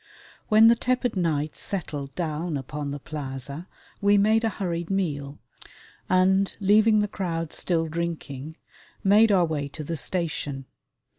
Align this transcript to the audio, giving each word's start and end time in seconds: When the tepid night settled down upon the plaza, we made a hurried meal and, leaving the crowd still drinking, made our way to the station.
When 0.47 0.67
the 0.67 0.73
tepid 0.75 1.15
night 1.15 1.55
settled 1.55 2.15
down 2.15 2.57
upon 2.57 2.89
the 2.89 2.97
plaza, 2.97 3.67
we 4.01 4.17
made 4.17 4.43
a 4.43 4.49
hurried 4.49 4.89
meal 4.89 5.37
and, 6.09 6.57
leaving 6.59 7.01
the 7.01 7.07
crowd 7.07 7.53
still 7.53 7.87
drinking, 7.87 8.57
made 9.03 9.31
our 9.31 9.45
way 9.45 9.67
to 9.67 9.83
the 9.83 9.95
station. 9.97 10.65